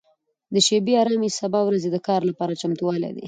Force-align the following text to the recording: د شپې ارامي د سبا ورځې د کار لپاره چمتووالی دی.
د 0.53 0.55
شپې 0.67 0.93
ارامي 1.01 1.29
د 1.31 1.35
سبا 1.41 1.59
ورځې 1.65 1.89
د 1.91 1.97
کار 2.07 2.21
لپاره 2.29 2.59
چمتووالی 2.61 3.11
دی. 3.15 3.19